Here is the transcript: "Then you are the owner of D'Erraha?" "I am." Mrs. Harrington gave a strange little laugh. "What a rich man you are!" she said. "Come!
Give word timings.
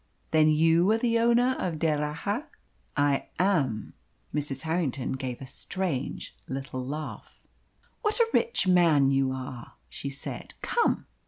"Then 0.31 0.49
you 0.49 0.89
are 0.89 0.97
the 0.97 1.19
owner 1.19 1.55
of 1.59 1.77
D'Erraha?" 1.77 2.47
"I 2.97 3.27
am." 3.37 3.93
Mrs. 4.33 4.61
Harrington 4.61 5.11
gave 5.11 5.39
a 5.39 5.45
strange 5.45 6.35
little 6.47 6.83
laugh. 6.83 7.45
"What 8.01 8.17
a 8.19 8.25
rich 8.33 8.65
man 8.65 9.11
you 9.11 9.31
are!" 9.31 9.73
she 9.89 10.09
said. 10.09 10.55
"Come! 10.63 11.05